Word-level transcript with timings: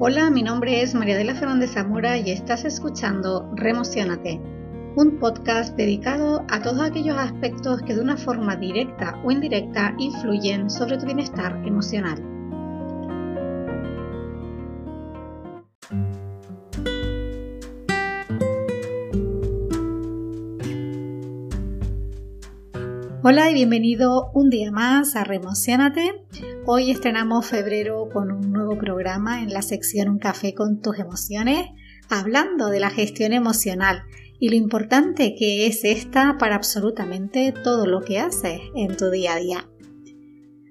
Hola, 0.00 0.30
mi 0.30 0.44
nombre 0.44 0.80
es 0.80 0.94
María 0.94 1.16
de 1.16 1.24
la 1.24 1.34
Fernández 1.34 1.72
Zamora 1.72 2.16
y 2.16 2.30
estás 2.30 2.64
escuchando 2.64 3.50
Remocionate, 3.56 4.40
un 4.94 5.18
podcast 5.18 5.76
dedicado 5.76 6.44
a 6.48 6.62
todos 6.62 6.82
aquellos 6.82 7.18
aspectos 7.18 7.82
que 7.82 7.96
de 7.96 8.00
una 8.00 8.16
forma 8.16 8.54
directa 8.54 9.20
o 9.24 9.32
indirecta 9.32 9.96
influyen 9.98 10.70
sobre 10.70 10.98
tu 10.98 11.06
bienestar 11.06 11.60
emocional. 11.66 12.37
Hola 23.30 23.50
y 23.50 23.52
bienvenido 23.52 24.30
un 24.32 24.48
día 24.48 24.72
más 24.72 25.14
a 25.14 25.22
Remocionate. 25.22 26.24
Hoy 26.64 26.90
estrenamos 26.90 27.44
febrero 27.44 28.08
con 28.10 28.30
un 28.30 28.52
nuevo 28.52 28.78
programa 28.78 29.42
en 29.42 29.52
la 29.52 29.60
sección 29.60 30.08
Un 30.08 30.18
café 30.18 30.54
con 30.54 30.80
tus 30.80 30.98
emociones, 30.98 31.66
hablando 32.08 32.68
de 32.68 32.80
la 32.80 32.88
gestión 32.88 33.34
emocional 33.34 34.02
y 34.40 34.48
lo 34.48 34.56
importante 34.56 35.34
que 35.34 35.66
es 35.66 35.84
esta 35.84 36.38
para 36.38 36.54
absolutamente 36.54 37.52
todo 37.52 37.84
lo 37.84 38.00
que 38.00 38.18
haces 38.18 38.62
en 38.74 38.96
tu 38.96 39.10
día 39.10 39.34
a 39.34 39.40
día. 39.40 39.68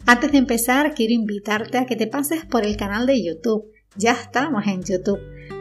Antes 0.08 0.32
de 0.32 0.40
empezar, 0.40 0.96
quiero 0.96 1.14
invitarte 1.14 1.78
a 1.78 1.86
que 1.86 1.96
te 1.96 2.08
pases 2.08 2.44
por 2.44 2.66
el 2.66 2.76
canal 2.76 3.06
de 3.06 3.24
YouTube. 3.24 3.66
Ya 3.98 4.14
estamos 4.14 4.66
en 4.66 4.82
YouTube 4.82 5.20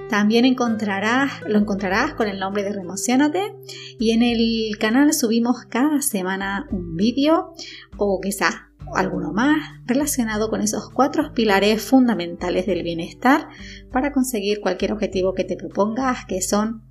también 0.08 0.44
encontrarás, 0.44 1.42
lo 1.46 1.58
encontrarás 1.58 2.14
con 2.14 2.28
el 2.28 2.38
nombre 2.38 2.62
de 2.62 2.72
Remocionate 2.72 3.54
y 3.98 4.12
en 4.12 4.22
el 4.22 4.76
canal 4.78 5.12
subimos 5.12 5.64
cada 5.68 6.00
semana 6.00 6.66
un 6.70 6.96
vídeo 6.96 7.52
o 7.96 8.20
quizás 8.20 8.54
alguno 8.94 9.32
más 9.32 9.56
relacionado 9.84 10.48
con 10.48 10.60
esos 10.60 10.90
cuatro 10.90 11.32
pilares 11.34 11.82
fundamentales 11.82 12.66
del 12.66 12.82
bienestar 12.82 13.48
para 13.90 14.12
conseguir 14.12 14.60
cualquier 14.60 14.92
objetivo 14.92 15.34
que 15.34 15.44
te 15.44 15.56
propongas, 15.56 16.24
que 16.26 16.40
son 16.40 16.84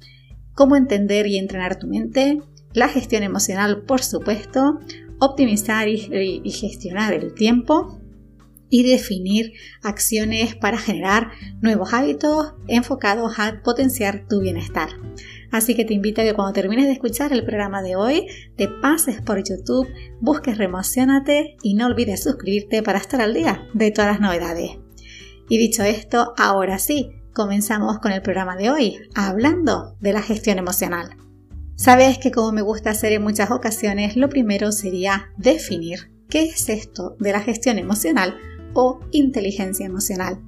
cómo 0.54 0.76
entender 0.76 1.28
y 1.28 1.38
entrenar 1.38 1.78
tu 1.80 1.88
mente, 1.88 2.42
la 2.74 2.90
gestión 2.90 3.24
emocional, 3.24 3.84
por 3.84 4.02
supuesto, 4.02 4.80
optimizar 5.20 5.88
y, 5.88 6.42
y 6.44 6.52
gestionar 6.52 7.14
el 7.14 7.34
tiempo, 7.34 8.02
y 8.70 8.84
definir 8.84 9.54
acciones 9.84 10.56
para 10.56 10.78
generar 10.78 11.32
nuevos 11.62 11.94
hábitos 11.94 12.56
enfocados 12.68 13.38
a 13.38 13.62
potenciar 13.64 14.26
tu 14.28 14.42
bienestar. 14.42 14.90
Así 15.52 15.76
que 15.76 15.86
te 15.86 15.94
invito 15.94 16.22
a 16.22 16.26
que 16.26 16.34
cuando 16.34 16.54
termines 16.54 16.86
de 16.86 16.94
escuchar 16.94 17.32
el 17.32 17.46
programa 17.46 17.82
de 17.82 17.96
hoy, 17.96 18.28
te 18.58 18.68
pases 18.68 19.22
por 19.22 19.44
YouTube, 19.44 19.88
busques 20.20 20.58
Remocionate 20.58 21.58
y 21.62 21.76
no 21.76 21.86
olvides 21.86 22.24
suscribirte 22.24 22.84
para 22.84 23.00
estar 23.00 23.22
al 23.22 23.34
día 23.34 23.68
de 23.74 23.92
todas 23.92 24.12
las 24.12 24.20
novedades. 24.20 24.72
Y 25.48 25.58
dicho 25.58 25.84
esto, 25.84 26.34
ahora 26.38 26.80
sí, 26.80 27.12
comenzamos 27.34 28.00
con 28.00 28.12
el 28.12 28.22
programa 28.22 28.56
de 28.56 28.72
hoy, 28.72 28.98
hablando 29.14 29.96
de 30.00 30.14
la 30.14 30.22
gestión 30.22 30.58
emocional. 30.58 31.16
Sabes 31.76 32.18
que 32.18 32.32
como 32.32 32.52
me 32.52 32.62
gusta 32.62 32.92
hacer 32.92 33.12
en 33.12 33.22
muchas 33.22 33.52
ocasiones, 33.52 34.16
lo 34.16 34.30
primero 34.30 34.72
sería 34.72 35.30
definir 35.38 36.12
qué 36.30 36.46
es 36.46 36.70
esto 36.70 37.16
de 37.20 37.34
la 37.34 37.42
gestión 37.42 37.78
emocional 37.78 38.38
o 38.76 39.00
inteligencia 39.12 39.88
emocional. 39.88 40.40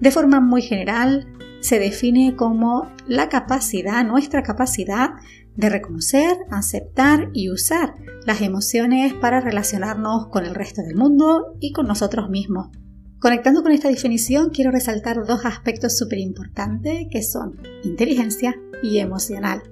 De 0.00 0.10
forma 0.10 0.40
muy 0.40 0.62
general, 0.62 1.28
se 1.60 1.78
define 1.78 2.34
como 2.34 2.90
la 3.06 3.28
capacidad, 3.28 4.04
nuestra 4.04 4.42
capacidad 4.42 5.10
de 5.56 5.68
reconocer, 5.68 6.38
aceptar 6.50 7.28
y 7.34 7.50
usar 7.50 7.94
las 8.26 8.40
emociones 8.40 9.12
para 9.14 9.40
relacionarnos 9.40 10.28
con 10.28 10.46
el 10.46 10.54
resto 10.54 10.82
del 10.82 10.96
mundo 10.96 11.56
y 11.60 11.72
con 11.72 11.86
nosotros 11.86 12.30
mismos. 12.30 12.68
Conectando 13.18 13.62
con 13.62 13.72
esta 13.72 13.88
definición, 13.88 14.48
quiero 14.48 14.70
resaltar 14.70 15.26
dos 15.26 15.44
aspectos 15.44 15.98
súper 15.98 16.18
importantes 16.20 17.06
que 17.10 17.22
son 17.22 17.60
inteligencia 17.84 18.58
y 18.82 18.98
emocional. 18.98 19.62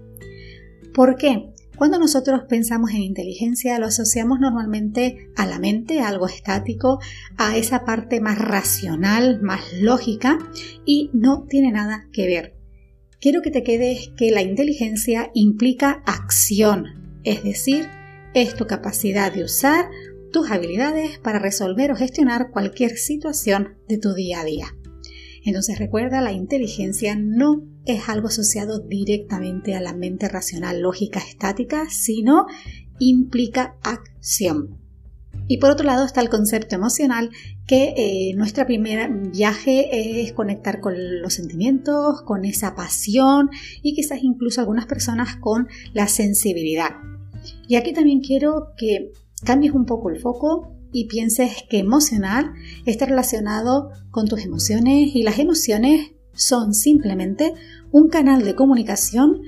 ¿Por 0.92 1.16
qué? 1.16 1.54
Cuando 1.78 2.00
nosotros 2.00 2.42
pensamos 2.48 2.90
en 2.90 3.02
inteligencia 3.02 3.78
lo 3.78 3.86
asociamos 3.86 4.40
normalmente 4.40 5.30
a 5.36 5.46
la 5.46 5.60
mente, 5.60 6.00
a 6.00 6.08
algo 6.08 6.26
estático, 6.26 6.98
a 7.36 7.56
esa 7.56 7.84
parte 7.84 8.20
más 8.20 8.36
racional, 8.36 9.40
más 9.42 9.60
lógica 9.80 10.40
y 10.84 11.08
no 11.12 11.44
tiene 11.48 11.70
nada 11.70 12.08
que 12.12 12.26
ver. 12.26 12.56
Quiero 13.20 13.42
que 13.42 13.52
te 13.52 13.62
quedes 13.62 14.10
que 14.16 14.32
la 14.32 14.42
inteligencia 14.42 15.30
implica 15.34 16.02
acción, 16.04 17.20
es 17.22 17.44
decir, 17.44 17.88
es 18.34 18.56
tu 18.56 18.66
capacidad 18.66 19.32
de 19.32 19.44
usar 19.44 19.88
tus 20.32 20.50
habilidades 20.50 21.20
para 21.20 21.38
resolver 21.38 21.92
o 21.92 21.96
gestionar 21.96 22.50
cualquier 22.50 22.96
situación 22.98 23.76
de 23.86 23.98
tu 23.98 24.14
día 24.14 24.40
a 24.40 24.44
día. 24.44 24.66
Entonces 25.48 25.78
recuerda, 25.78 26.20
la 26.20 26.32
inteligencia 26.32 27.16
no 27.16 27.62
es 27.86 28.10
algo 28.10 28.28
asociado 28.28 28.80
directamente 28.80 29.74
a 29.74 29.80
la 29.80 29.94
mente 29.94 30.28
racional, 30.28 30.82
lógica, 30.82 31.20
estática, 31.20 31.86
sino 31.88 32.44
implica 32.98 33.76
acción. 33.82 34.76
Y 35.46 35.56
por 35.56 35.70
otro 35.70 35.86
lado 35.86 36.04
está 36.04 36.20
el 36.20 36.28
concepto 36.28 36.74
emocional, 36.74 37.30
que 37.66 37.94
eh, 37.96 38.34
nuestro 38.36 38.66
primer 38.66 39.10
viaje 39.30 40.20
es 40.20 40.34
conectar 40.34 40.80
con 40.80 41.22
los 41.22 41.32
sentimientos, 41.32 42.20
con 42.20 42.44
esa 42.44 42.74
pasión 42.74 43.48
y 43.82 43.94
quizás 43.94 44.18
incluso 44.22 44.60
algunas 44.60 44.84
personas 44.84 45.36
con 45.36 45.68
la 45.94 46.08
sensibilidad. 46.08 46.90
Y 47.66 47.76
aquí 47.76 47.94
también 47.94 48.20
quiero 48.20 48.74
que 48.76 49.12
cambies 49.46 49.72
un 49.72 49.86
poco 49.86 50.10
el 50.10 50.20
foco 50.20 50.77
y 50.92 51.06
pienses 51.06 51.64
que 51.68 51.78
emocional 51.78 52.52
está 52.86 53.06
relacionado 53.06 53.90
con 54.10 54.26
tus 54.26 54.40
emociones 54.44 55.14
y 55.14 55.22
las 55.22 55.38
emociones 55.38 56.12
son 56.34 56.74
simplemente 56.74 57.52
un 57.90 58.08
canal 58.08 58.44
de 58.44 58.54
comunicación 58.54 59.42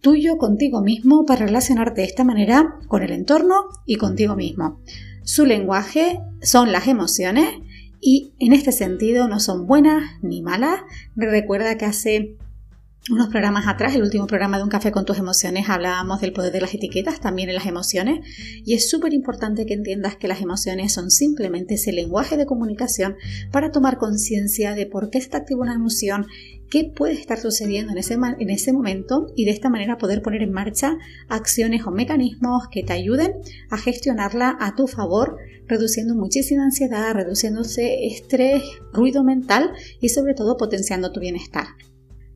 tuyo 0.00 0.38
contigo 0.38 0.82
mismo 0.82 1.24
para 1.24 1.46
relacionarte 1.46 2.02
de 2.02 2.06
esta 2.06 2.24
manera 2.24 2.78
con 2.88 3.02
el 3.02 3.12
entorno 3.12 3.54
y 3.86 3.96
contigo 3.96 4.36
mismo. 4.36 4.80
Su 5.24 5.46
lenguaje 5.46 6.20
son 6.42 6.70
las 6.72 6.86
emociones 6.86 7.48
y 8.00 8.32
en 8.38 8.52
este 8.52 8.72
sentido 8.72 9.26
no 9.28 9.40
son 9.40 9.66
buenas 9.66 10.04
ni 10.22 10.42
malas. 10.42 10.80
Recuerda 11.16 11.76
que 11.76 11.86
hace 11.86 12.36
unos 13.10 13.28
programas 13.28 13.68
atrás, 13.68 13.94
el 13.94 14.02
último 14.02 14.26
programa 14.26 14.56
de 14.56 14.64
Un 14.64 14.68
café 14.68 14.90
con 14.90 15.04
tus 15.04 15.18
emociones, 15.18 15.68
hablábamos 15.68 16.20
del 16.20 16.32
poder 16.32 16.52
de 16.52 16.60
las 16.60 16.74
etiquetas, 16.74 17.20
también 17.20 17.48
en 17.48 17.54
las 17.54 17.66
emociones, 17.66 18.26
y 18.64 18.74
es 18.74 18.90
súper 18.90 19.12
importante 19.12 19.64
que 19.64 19.74
entiendas 19.74 20.16
que 20.16 20.26
las 20.26 20.40
emociones 20.40 20.92
son 20.92 21.10
simplemente 21.10 21.74
ese 21.74 21.92
lenguaje 21.92 22.36
de 22.36 22.46
comunicación 22.46 23.16
para 23.52 23.70
tomar 23.70 23.98
conciencia 23.98 24.74
de 24.74 24.86
por 24.86 25.10
qué 25.10 25.18
está 25.18 25.38
activa 25.38 25.60
una 25.60 25.74
emoción, 25.74 26.26
qué 26.68 26.84
puede 26.84 27.12
estar 27.12 27.38
sucediendo 27.38 27.92
en 27.92 27.98
ese, 27.98 28.14
en 28.14 28.50
ese 28.50 28.72
momento 28.72 29.32
y 29.36 29.44
de 29.44 29.52
esta 29.52 29.70
manera 29.70 29.98
poder 29.98 30.20
poner 30.20 30.42
en 30.42 30.52
marcha 30.52 30.96
acciones 31.28 31.86
o 31.86 31.92
mecanismos 31.92 32.64
que 32.72 32.82
te 32.82 32.92
ayuden 32.92 33.34
a 33.70 33.78
gestionarla 33.78 34.56
a 34.58 34.74
tu 34.74 34.88
favor, 34.88 35.36
reduciendo 35.68 36.16
muchísima 36.16 36.64
ansiedad, 36.64 37.14
reduciéndose 37.14 38.06
estrés, 38.06 38.64
ruido 38.92 39.22
mental 39.22 39.70
y 40.00 40.08
sobre 40.08 40.34
todo 40.34 40.56
potenciando 40.56 41.12
tu 41.12 41.20
bienestar. 41.20 41.66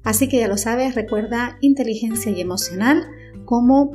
Así 0.02 0.28
que 0.28 0.38
ya 0.38 0.48
lo 0.48 0.56
sabes, 0.56 0.94
recuerda 0.94 1.58
inteligencia 1.60 2.32
y 2.32 2.40
emocional 2.40 3.06
como 3.44 3.92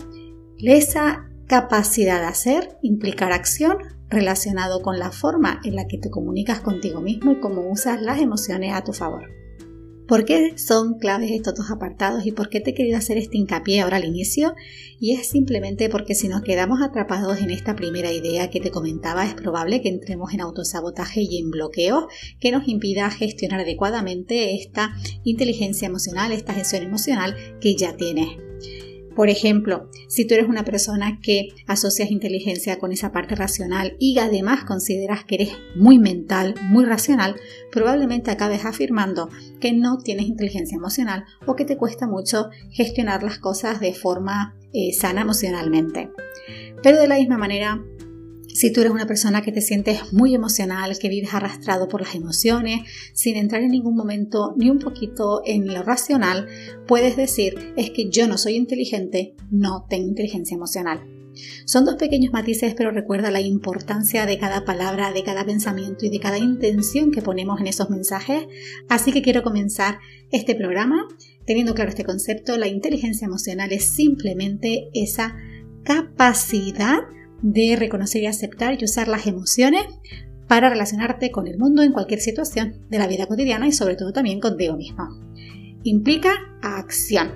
esa 0.60 1.30
capacidad 1.48 2.20
de 2.20 2.28
hacer, 2.28 2.78
implicar 2.82 3.32
acción 3.32 3.78
relacionado 4.10 4.82
con 4.82 5.00
la 5.00 5.12
forma 5.12 5.62
en 5.64 5.76
la 5.76 5.88
que 5.88 5.98
te 5.98 6.10
comunicas 6.10 6.60
contigo 6.60 7.02
mismo 7.02 7.32
y 7.32 7.40
cómo 7.40 7.70
usas 7.70 8.02
las 8.02 8.20
emociones 8.20 8.74
a 8.74 8.84
tu 8.84 8.94
favor. 8.94 9.30
¿Por 10.08 10.24
qué 10.24 10.56
son 10.58 11.00
claves 11.00 11.32
estos 11.32 11.56
dos 11.56 11.72
apartados 11.72 12.28
y 12.28 12.32
por 12.32 12.50
qué 12.50 12.60
te 12.60 12.72
he 12.72 12.74
querido 12.76 12.98
hacer 12.98 13.18
este 13.18 13.38
hincapié 13.38 13.82
ahora 13.82 13.98
al 13.98 14.06
inicio? 14.06 14.54
Y 15.00 15.14
es 15.14 15.28
simplemente 15.28 15.90
porque 15.90 16.14
si 16.14 16.28
nos 16.28 16.44
quedamos 16.44 16.82
atrapados 16.84 17.40
en 17.40 17.50
esta 17.50 17.76
primera 17.76 18.12
idea 18.12 18.52
que 18.52 18.60
te 18.60 18.70
comentaba, 18.70 19.26
es 19.26 19.34
probable 19.34 19.82
que 19.82 19.90
entremos 19.90 20.34
en 20.34 20.42
autosabotaje 20.42 21.22
y 21.22 21.40
en 21.40 21.50
bloqueo 21.50 22.08
que 22.40 22.52
nos 22.52 22.68
impida 22.68 23.10
gestionar 23.10 23.62
adecuadamente 23.62 24.56
esta 24.56 24.96
inteligencia 25.24 25.88
emocional, 25.88 26.32
esta 26.32 26.54
gestión 26.54 26.84
emocional 26.84 27.36
que 27.60 27.76
ya 27.76 27.96
tienes. 27.98 28.38
Por 29.16 29.30
ejemplo, 29.30 29.90
si 30.08 30.26
tú 30.26 30.34
eres 30.34 30.48
una 30.48 30.66
persona 30.66 31.20
que 31.22 31.50
asocias 31.68 32.12
inteligencia 32.12 32.80
con 32.80 32.92
esa 32.92 33.12
parte 33.12 33.36
racional 33.36 33.96
y 33.98 34.20
además 34.20 34.66
consideras 34.66 35.24
que 35.24 35.36
eres 35.36 35.52
muy 35.76 36.00
mental, 36.00 36.56
muy 36.64 36.86
racional, 36.86 37.36
probablemente 37.72 38.30
acabes 38.32 38.66
afirmando 38.66 39.30
que 39.62 39.72
no 39.72 40.00
tienes 40.00 40.26
inteligencia 40.28 40.76
emocional 40.76 41.26
o 41.46 41.56
que 41.56 41.66
te 41.66 41.78
cuesta 41.78 42.08
mucho 42.08 42.50
gestionar 42.72 43.24
las 43.24 43.40
cosas 43.40 43.80
de 43.80 43.94
forma 43.94 44.56
eh, 44.74 44.92
sana 44.94 45.22
emocionalmente. 45.22 46.10
Pero 46.84 47.00
de 47.00 47.08
la 47.08 47.18
misma 47.18 47.38
manera, 47.38 47.82
si 48.56 48.72
tú 48.72 48.80
eres 48.80 48.94
una 48.94 49.06
persona 49.06 49.42
que 49.42 49.52
te 49.52 49.60
sientes 49.60 50.14
muy 50.14 50.34
emocional, 50.34 50.98
que 50.98 51.10
vives 51.10 51.34
arrastrado 51.34 51.90
por 51.90 52.02
las 52.02 52.16
emociones, 52.16 52.90
sin 53.14 53.36
entrar 53.36 53.62
en 53.62 53.72
ningún 53.72 53.98
momento 53.98 54.54
ni 54.56 54.70
un 54.70 54.80
poquito 54.80 55.42
en 55.46 55.68
lo 55.68 55.84
racional, 55.84 56.48
puedes 56.88 57.18
decir, 57.18 57.74
es 57.76 57.90
que 57.92 58.10
yo 58.10 58.30
no 58.30 58.38
soy 58.38 58.56
inteligente, 58.56 59.36
no 59.52 59.86
tengo 59.90 60.08
inteligencia 60.08 60.56
emocional. 60.56 61.04
Son 61.66 61.84
dos 61.84 61.96
pequeños 61.96 62.32
matices, 62.32 62.76
pero 62.76 62.92
recuerda 62.92 63.30
la 63.30 63.42
importancia 63.42 64.26
de 64.26 64.38
cada 64.38 64.64
palabra, 64.64 65.12
de 65.12 65.24
cada 65.24 65.46
pensamiento 65.46 66.06
y 66.06 66.10
de 66.10 66.22
cada 66.22 66.38
intención 66.38 67.12
que 67.12 67.22
ponemos 67.22 67.60
en 67.60 67.68
esos 67.68 67.90
mensajes. 67.90 68.46
Así 68.88 69.12
que 69.12 69.22
quiero 69.22 69.44
comenzar 69.44 70.00
este 70.32 70.56
programa 70.56 71.10
teniendo 71.46 71.74
claro 71.74 71.90
este 71.90 72.06
concepto. 72.06 72.58
La 72.58 72.70
inteligencia 72.70 73.26
emocional 73.26 73.74
es 73.74 73.84
simplemente 73.84 74.88
esa 74.94 75.36
capacidad 75.84 77.00
de 77.46 77.76
reconocer 77.76 78.24
y 78.24 78.26
aceptar 78.26 78.76
y 78.82 78.86
usar 78.86 79.08
las 79.08 79.28
emociones 79.28 79.84
para 80.48 80.70
relacionarte 80.70 81.30
con 81.30 81.46
el 81.46 81.60
mundo 81.60 81.84
en 81.84 81.92
cualquier 81.92 82.20
situación 82.20 82.88
de 82.90 82.98
la 82.98 83.06
vida 83.06 83.28
cotidiana 83.28 83.68
y 83.68 83.72
sobre 83.72 83.96
todo 83.96 84.12
también 84.14 84.40
contigo 84.40 84.76
mismo. 84.76 85.08
Implica 85.84 86.34
acción. 86.64 87.32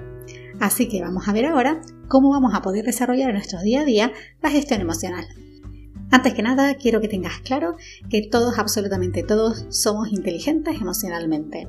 Así 0.60 0.88
que 0.88 1.02
vamos 1.02 1.28
a 1.28 1.34
ver 1.34 1.46
ahora 1.46 1.80
cómo 2.08 2.32
vamos 2.32 2.56
a 2.56 2.64
poder 2.64 2.86
desarrollar 2.86 3.30
en 3.30 3.36
nuestro 3.36 3.62
día 3.62 3.82
a 3.82 3.86
día 3.86 4.12
la 4.42 4.50
gestión 4.50 4.82
emocional. 4.82 5.28
Antes 6.10 6.34
que 6.34 6.42
nada, 6.42 6.74
quiero 6.74 7.02
que 7.02 7.08
tengas 7.08 7.40
claro 7.42 7.76
que 8.10 8.24
todos, 8.24 8.58
absolutamente 8.58 9.22
todos, 9.22 9.68
somos 9.70 10.12
inteligentes 10.12 10.82
emocionalmente. 10.82 11.68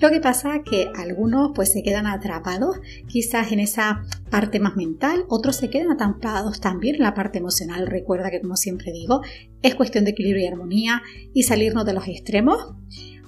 Lo 0.00 0.08
que 0.08 0.20
pasa 0.20 0.56
es 0.56 0.62
que 0.64 0.90
algunos 0.96 1.52
pues 1.54 1.72
se 1.72 1.82
quedan 1.82 2.06
atrapados 2.06 2.80
quizás 3.06 3.52
en 3.52 3.60
esa 3.60 4.02
parte 4.30 4.58
más 4.58 4.74
mental, 4.74 5.24
otros 5.28 5.56
se 5.56 5.68
quedan 5.68 5.90
atrapados 5.92 6.60
también 6.60 6.96
en 6.96 7.02
la 7.02 7.12
parte 7.12 7.38
emocional. 7.38 7.86
Recuerda 7.86 8.30
que 8.30 8.40
como 8.40 8.56
siempre 8.56 8.92
digo, 8.92 9.20
es 9.60 9.74
cuestión 9.74 10.04
de 10.04 10.12
equilibrio 10.12 10.44
y 10.44 10.48
armonía 10.48 11.02
y 11.34 11.42
salirnos 11.42 11.84
de 11.84 11.92
los 11.92 12.08
extremos. 12.08 12.74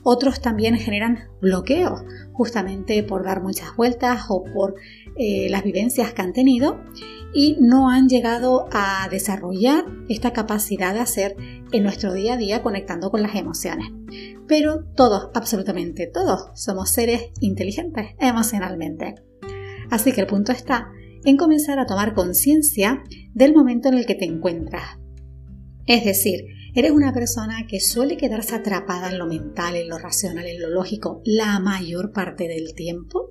Otros 0.03 0.41
también 0.41 0.77
generan 0.79 1.29
bloqueos, 1.43 2.03
justamente 2.33 3.03
por 3.03 3.23
dar 3.23 3.43
muchas 3.43 3.77
vueltas 3.77 4.25
o 4.31 4.43
por 4.43 4.75
eh, 5.17 5.49
las 5.51 5.63
vivencias 5.63 6.15
que 6.15 6.23
han 6.23 6.33
tenido 6.33 6.81
y 7.35 7.57
no 7.61 7.89
han 7.89 8.09
llegado 8.09 8.69
a 8.73 9.09
desarrollar 9.11 9.85
esta 10.09 10.33
capacidad 10.33 10.95
de 10.95 11.01
hacer 11.01 11.37
en 11.73 11.83
nuestro 11.83 12.13
día 12.13 12.35
a 12.35 12.37
día 12.37 12.63
conectando 12.63 13.11
con 13.11 13.23
las 13.23 13.35
emociones. 13.35 13.89
Pero 14.47 14.85
todos, 14.97 15.31
absolutamente 15.35 16.07
todos, 16.07 16.51
somos 16.55 16.91
seres 16.91 17.31
inteligentes 17.41 18.15
emocionalmente. 18.19 19.15
Así 19.91 20.13
que 20.13 20.21
el 20.21 20.27
punto 20.27 20.53
está 20.53 20.89
en 21.25 21.37
comenzar 21.37 21.79
a 21.79 21.87
tomar 21.87 22.15
conciencia 22.15 23.03
del 23.33 23.55
momento 23.55 23.89
en 23.89 23.95
el 23.95 24.07
que 24.07 24.15
te 24.15 24.25
encuentras. 24.25 24.99
Es 25.87 26.05
decir, 26.05 26.45
eres 26.75 26.91
una 26.91 27.13
persona 27.13 27.67
que 27.69 27.81
suele 27.81 28.17
quedarse 28.17 28.55
atrapada 28.55 29.11
en 29.11 29.19
lo 29.19 29.27
mental, 29.27 29.77
en 29.77 29.89
lo 29.89 29.99
racional, 29.99 30.47
en 30.47 30.61
lo 30.61 30.71
lógico 30.71 31.21
la 31.25 31.59
mayor 31.61 32.13
parte 32.13 32.49
del 32.49 32.75
tiempo. 32.75 33.31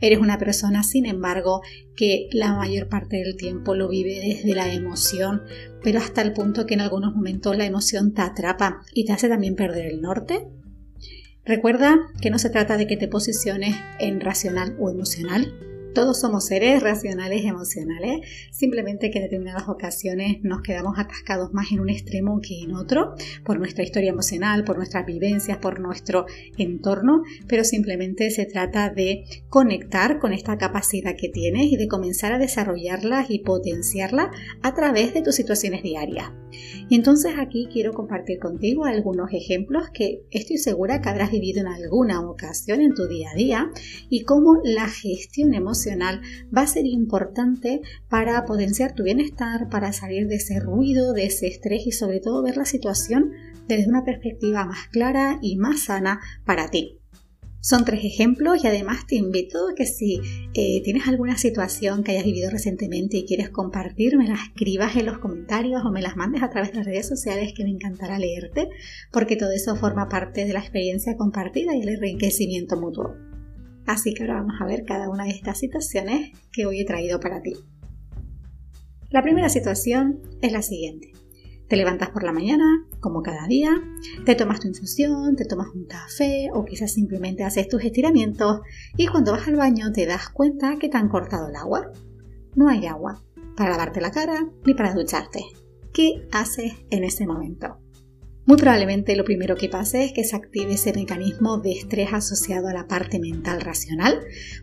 Eres 0.00 0.18
una 0.18 0.38
persona, 0.38 0.82
sin 0.82 1.06
embargo, 1.06 1.62
que 1.96 2.28
la 2.32 2.54
mayor 2.54 2.88
parte 2.88 3.16
del 3.18 3.36
tiempo 3.36 3.74
lo 3.74 3.88
vive 3.88 4.20
desde 4.20 4.54
la 4.54 4.72
emoción, 4.72 5.42
pero 5.82 5.98
hasta 5.98 6.22
el 6.22 6.32
punto 6.32 6.66
que 6.66 6.74
en 6.74 6.80
algunos 6.80 7.14
momentos 7.14 7.56
la 7.56 7.66
emoción 7.66 8.12
te 8.14 8.22
atrapa 8.22 8.82
y 8.94 9.04
te 9.04 9.12
hace 9.12 9.28
también 9.28 9.56
perder 9.56 9.86
el 9.86 10.00
norte. 10.00 10.48
Recuerda 11.44 11.98
que 12.20 12.30
no 12.30 12.38
se 12.38 12.50
trata 12.50 12.76
de 12.76 12.86
que 12.86 12.96
te 12.96 13.08
posiciones 13.08 13.74
en 13.98 14.20
racional 14.20 14.76
o 14.78 14.90
emocional, 14.90 15.54
todos 15.98 16.20
somos 16.20 16.46
seres 16.46 16.80
racionales 16.80 17.42
y 17.42 17.48
emocionales, 17.48 18.20
simplemente 18.52 19.10
que 19.10 19.18
en 19.18 19.24
determinadas 19.24 19.68
ocasiones 19.68 20.36
nos 20.44 20.62
quedamos 20.62 20.96
atascados 20.96 21.52
más 21.52 21.72
en 21.72 21.80
un 21.80 21.90
extremo 21.90 22.40
que 22.40 22.60
en 22.60 22.76
otro, 22.76 23.16
por 23.44 23.58
nuestra 23.58 23.82
historia 23.82 24.10
emocional, 24.10 24.62
por 24.62 24.76
nuestras 24.76 25.04
vivencias, 25.04 25.58
por 25.58 25.80
nuestro 25.80 26.26
entorno, 26.56 27.24
pero 27.48 27.64
simplemente 27.64 28.30
se 28.30 28.46
trata 28.46 28.90
de 28.90 29.24
conectar 29.48 30.20
con 30.20 30.32
esta 30.32 30.56
capacidad 30.56 31.16
que 31.16 31.30
tienes 31.30 31.64
y 31.64 31.76
de 31.76 31.88
comenzar 31.88 32.32
a 32.32 32.38
desarrollarla 32.38 33.26
y 33.28 33.40
potenciarla 33.40 34.30
a 34.62 34.74
través 34.76 35.14
de 35.14 35.22
tus 35.22 35.34
situaciones 35.34 35.82
diarias. 35.82 36.30
Y 36.88 36.94
entonces 36.94 37.34
aquí 37.38 37.68
quiero 37.70 37.92
compartir 37.92 38.38
contigo 38.38 38.84
algunos 38.84 39.30
ejemplos 39.32 39.90
que 39.92 40.22
estoy 40.30 40.56
segura 40.56 41.02
que 41.02 41.08
habrás 41.08 41.30
vivido 41.30 41.60
en 41.60 41.66
alguna 41.66 42.20
ocasión 42.20 42.80
en 42.80 42.94
tu 42.94 43.06
día 43.06 43.30
a 43.32 43.34
día 43.34 43.70
y 44.08 44.22
cómo 44.22 44.60
la 44.64 44.88
gestión 44.88 45.52
emocional 45.54 45.87
va 45.96 46.62
a 46.62 46.66
ser 46.66 46.86
importante 46.86 47.80
para 48.08 48.44
potenciar 48.44 48.94
tu 48.94 49.04
bienestar, 49.04 49.68
para 49.68 49.92
salir 49.92 50.28
de 50.28 50.36
ese 50.36 50.60
ruido, 50.60 51.12
de 51.12 51.26
ese 51.26 51.46
estrés 51.46 51.86
y 51.86 51.92
sobre 51.92 52.20
todo 52.20 52.42
ver 52.42 52.56
la 52.56 52.64
situación 52.64 53.32
desde 53.66 53.88
una 53.88 54.04
perspectiva 54.04 54.64
más 54.64 54.88
clara 54.88 55.38
y 55.42 55.56
más 55.56 55.84
sana 55.84 56.20
para 56.44 56.70
ti. 56.70 56.98
Son 57.60 57.84
tres 57.84 58.04
ejemplos 58.04 58.62
y 58.62 58.68
además 58.68 59.06
te 59.06 59.16
invito 59.16 59.68
a 59.68 59.74
que 59.74 59.84
si 59.84 60.20
eh, 60.54 60.80
tienes 60.84 61.08
alguna 61.08 61.36
situación 61.36 62.04
que 62.04 62.12
hayas 62.12 62.24
vivido 62.24 62.50
recientemente 62.50 63.16
y 63.16 63.26
quieres 63.26 63.50
compartir, 63.50 64.16
me 64.16 64.28
la 64.28 64.34
escribas 64.34 64.94
en 64.96 65.06
los 65.06 65.18
comentarios 65.18 65.82
o 65.84 65.90
me 65.90 66.00
las 66.00 66.16
mandes 66.16 66.42
a 66.42 66.50
través 66.50 66.70
de 66.70 66.78
las 66.78 66.86
redes 66.86 67.08
sociales 67.08 67.52
que 67.56 67.64
me 67.64 67.70
encantará 67.70 68.18
leerte 68.18 68.68
porque 69.12 69.36
todo 69.36 69.50
eso 69.50 69.74
forma 69.74 70.08
parte 70.08 70.46
de 70.46 70.52
la 70.52 70.60
experiencia 70.60 71.16
compartida 71.16 71.74
y 71.74 71.82
el 71.82 71.88
enriquecimiento 71.88 72.80
mutuo. 72.80 73.16
Así 73.88 74.12
que 74.12 74.22
ahora 74.22 74.42
vamos 74.42 74.60
a 74.60 74.66
ver 74.66 74.84
cada 74.84 75.08
una 75.08 75.24
de 75.24 75.30
estas 75.30 75.58
situaciones 75.58 76.32
que 76.52 76.66
hoy 76.66 76.80
he 76.80 76.84
traído 76.84 77.20
para 77.20 77.40
ti. 77.40 77.54
La 79.08 79.22
primera 79.22 79.48
situación 79.48 80.20
es 80.42 80.52
la 80.52 80.60
siguiente. 80.60 81.12
Te 81.68 81.76
levantas 81.76 82.10
por 82.10 82.22
la 82.22 82.34
mañana, 82.34 82.66
como 83.00 83.22
cada 83.22 83.46
día, 83.46 83.70
te 84.26 84.34
tomas 84.34 84.60
tu 84.60 84.68
infusión, 84.68 85.36
te 85.36 85.46
tomas 85.46 85.68
un 85.74 85.86
café 85.86 86.50
o 86.52 86.66
quizás 86.66 86.92
simplemente 86.92 87.44
haces 87.44 87.66
tus 87.66 87.82
estiramientos 87.82 88.60
y 88.94 89.06
cuando 89.06 89.32
vas 89.32 89.48
al 89.48 89.56
baño 89.56 89.90
te 89.90 90.04
das 90.04 90.28
cuenta 90.28 90.76
que 90.78 90.90
te 90.90 90.98
han 90.98 91.08
cortado 91.08 91.48
el 91.48 91.56
agua. 91.56 91.90
No 92.56 92.68
hay 92.68 92.84
agua 92.84 93.24
para 93.56 93.70
lavarte 93.70 94.02
la 94.02 94.10
cara 94.10 94.50
ni 94.66 94.74
para 94.74 94.92
ducharte. 94.92 95.40
¿Qué 95.94 96.28
haces 96.30 96.74
en 96.90 97.04
ese 97.04 97.26
momento? 97.26 97.78
Muy 98.48 98.56
probablemente 98.56 99.14
lo 99.14 99.26
primero 99.26 99.56
que 99.56 99.68
pase 99.68 100.06
es 100.06 100.14
que 100.14 100.24
se 100.24 100.34
active 100.34 100.72
ese 100.72 100.94
mecanismo 100.94 101.58
de 101.58 101.72
estrés 101.72 102.14
asociado 102.14 102.68
a 102.68 102.72
la 102.72 102.88
parte 102.88 103.18
mental 103.18 103.60
racional, 103.60 104.20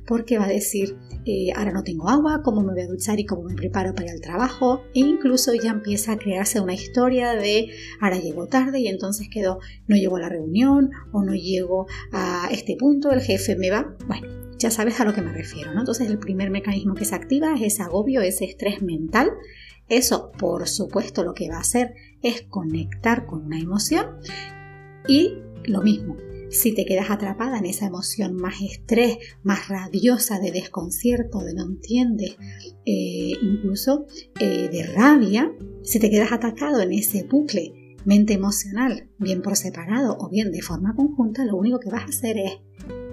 porque 0.07 0.39
va 0.39 0.45
a 0.45 0.47
decir, 0.47 0.97
eh, 1.27 1.51
ahora 1.55 1.71
no 1.71 1.83
tengo 1.83 2.09
agua, 2.09 2.41
cómo 2.43 2.63
me 2.63 2.73
voy 2.73 2.81
a 2.81 2.87
duchar 2.87 3.19
y 3.19 3.27
cómo 3.27 3.43
me 3.43 3.53
preparo 3.53 3.93
para 3.93 4.11
el 4.11 4.21
trabajo, 4.21 4.81
e 4.95 5.01
incluso 5.01 5.53
ya 5.53 5.69
empieza 5.69 6.13
a 6.13 6.17
crearse 6.17 6.59
una 6.59 6.73
historia 6.73 7.33
de, 7.33 7.67
ahora 8.01 8.17
llego 8.17 8.47
tarde 8.47 8.79
y 8.79 8.87
entonces 8.87 9.27
quedo, 9.31 9.59
no 9.85 9.95
llego 9.95 10.17
a 10.17 10.21
la 10.21 10.29
reunión 10.29 10.89
o 11.11 11.23
no 11.23 11.35
llego 11.35 11.85
a 12.11 12.49
este 12.49 12.77
punto, 12.77 13.11
el 13.11 13.21
jefe 13.21 13.55
me 13.55 13.69
va, 13.69 13.95
bueno, 14.07 14.27
ya 14.57 14.71
sabes 14.71 14.99
a 14.99 15.05
lo 15.05 15.13
que 15.13 15.21
me 15.21 15.31
refiero, 15.31 15.75
¿no? 15.75 15.81
Entonces 15.81 16.09
el 16.09 16.17
primer 16.17 16.49
mecanismo 16.49 16.95
que 16.95 17.05
se 17.05 17.13
activa 17.13 17.53
es 17.53 17.61
ese 17.61 17.83
agobio, 17.83 18.21
ese 18.21 18.45
estrés 18.45 18.81
mental. 18.81 19.29
Eso, 19.87 20.31
por 20.31 20.67
supuesto, 20.67 21.23
lo 21.23 21.35
que 21.35 21.47
va 21.47 21.57
a 21.57 21.61
hacer 21.61 21.93
es 22.25 22.41
conectar 22.49 23.27
con 23.27 23.45
una 23.45 23.59
emoción 23.59 24.17
y 25.07 25.35
lo 25.65 25.81
mismo. 25.81 26.17
Si 26.49 26.73
te 26.73 26.85
quedas 26.85 27.11
atrapada 27.11 27.59
en 27.59 27.65
esa 27.65 27.85
emoción 27.85 28.35
más 28.35 28.61
estrés, 28.61 29.17
más 29.43 29.67
radiosa 29.67 30.39
de 30.39 30.51
desconcierto, 30.51 31.39
de 31.39 31.53
no 31.53 31.63
entiendes, 31.63 32.37
eh, 32.85 33.33
incluso 33.41 34.07
eh, 34.39 34.69
de 34.71 34.83
rabia, 34.83 35.51
si 35.83 35.99
te 35.99 36.09
quedas 36.09 36.31
atacado 36.31 36.81
en 36.81 36.93
ese 36.93 37.23
bucle 37.23 37.97
mente 38.05 38.33
emocional, 38.33 39.09
bien 39.17 39.41
por 39.41 39.55
separado 39.55 40.17
o 40.19 40.29
bien 40.29 40.51
de 40.51 40.61
forma 40.61 40.95
conjunta, 40.95 41.45
lo 41.45 41.57
único 41.57 41.79
que 41.79 41.89
vas 41.89 42.03
a 42.03 42.09
hacer 42.09 42.37
es 42.37 42.51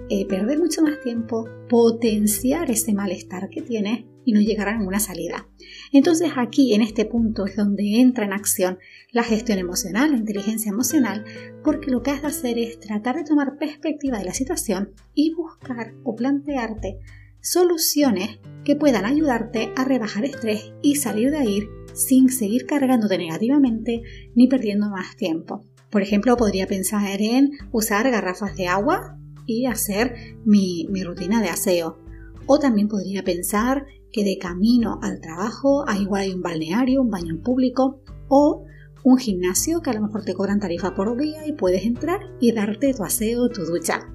eh, 0.09 0.25
perder 0.27 0.59
mucho 0.59 0.81
más 0.81 0.99
tiempo, 1.01 1.47
potenciar 1.69 2.69
ese 2.69 2.93
malestar 2.93 3.49
que 3.49 3.61
tienes 3.61 4.05
y 4.25 4.33
no 4.33 4.39
llegar 4.39 4.69
a 4.69 4.77
ninguna 4.77 4.99
salida. 4.99 5.47
Entonces 5.91 6.31
aquí 6.35 6.73
en 6.73 6.81
este 6.81 7.05
punto 7.05 7.45
es 7.45 7.55
donde 7.55 7.99
entra 7.99 8.25
en 8.25 8.33
acción 8.33 8.79
la 9.11 9.23
gestión 9.23 9.59
emocional, 9.59 10.11
la 10.11 10.17
inteligencia 10.17 10.69
emocional, 10.69 11.25
porque 11.63 11.91
lo 11.91 12.01
que 12.01 12.11
has 12.11 12.21
de 12.21 12.27
hacer 12.27 12.57
es 12.57 12.79
tratar 12.79 13.15
de 13.15 13.23
tomar 13.23 13.57
perspectiva 13.57 14.17
de 14.19 14.25
la 14.25 14.33
situación 14.33 14.93
y 15.13 15.33
buscar 15.33 15.93
o 16.03 16.15
plantearte 16.15 16.99
soluciones 17.41 18.39
que 18.63 18.75
puedan 18.75 19.05
ayudarte 19.05 19.71
a 19.75 19.83
rebajar 19.83 20.25
estrés 20.25 20.71
y 20.81 20.95
salir 20.95 21.31
de 21.31 21.37
ahí 21.37 21.63
sin 21.93 22.29
seguir 22.29 22.65
cargándote 22.65 23.17
negativamente 23.17 24.01
ni 24.35 24.47
perdiendo 24.47 24.89
más 24.89 25.15
tiempo. 25.15 25.63
Por 25.89 26.01
ejemplo, 26.01 26.35
podría 26.37 26.65
pensar 26.65 27.21
en 27.21 27.51
usar 27.71 28.09
garrafas 28.09 28.55
de 28.55 28.67
agua 28.67 29.19
y 29.45 29.65
hacer 29.65 30.15
mi, 30.45 30.87
mi 30.89 31.03
rutina 31.03 31.41
de 31.41 31.49
aseo. 31.49 31.99
O 32.45 32.59
también 32.59 32.87
podría 32.87 33.23
pensar 33.23 33.85
que 34.13 34.23
de 34.23 34.37
camino 34.37 34.99
al 35.01 35.19
trabajo 35.19 35.83
hay 35.89 36.03
igual 36.03 36.21
hay 36.21 36.33
un 36.33 36.41
balneario, 36.41 37.01
un 37.01 37.09
baño 37.09 37.41
público 37.43 37.99
o 38.29 38.63
un 39.03 39.17
gimnasio 39.17 39.81
que 39.81 39.89
a 39.89 39.93
lo 39.93 40.01
mejor 40.01 40.23
te 40.23 40.33
cobran 40.33 40.61
tarifa 40.61 40.95
por 40.95 41.17
día 41.17 41.45
y 41.45 41.51
puedes 41.53 41.83
entrar 41.83 42.21
y 42.39 42.53
darte 42.53 42.93
tu 42.93 43.03
aseo, 43.03 43.49
tu 43.49 43.65
ducha. 43.65 44.07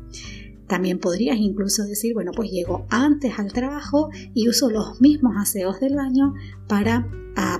También 0.66 0.98
podrías 0.98 1.36
incluso 1.38 1.84
decir, 1.84 2.14
bueno, 2.14 2.30
pues 2.34 2.50
llego 2.50 2.86
antes 2.88 3.38
al 3.38 3.52
trabajo 3.52 4.08
y 4.34 4.48
uso 4.48 4.70
los 4.70 5.00
mismos 5.00 5.34
aseos 5.36 5.80
del 5.80 5.96
baño 5.96 6.34
para 6.68 7.06